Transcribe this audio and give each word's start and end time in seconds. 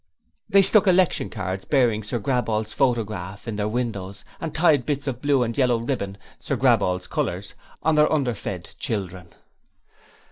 They 0.49 0.63
stuck 0.63 0.87
election 0.87 1.29
cards 1.29 1.63
bearing 1.63 2.01
Sir 2.01 2.17
Graball's 2.19 2.73
photograph 2.73 3.47
in 3.47 3.55
their 3.55 3.67
windows 3.67 4.25
and 4.39 4.51
tied 4.51 4.83
bits 4.83 5.05
of 5.05 5.21
blue 5.21 5.43
and 5.43 5.55
yellow 5.55 5.77
ribbon 5.77 6.17
Sir 6.39 6.55
Graball's 6.57 7.05
colours 7.05 7.53
on 7.83 7.93
their 7.93 8.11
underfed 8.11 8.73
children. 8.79 9.27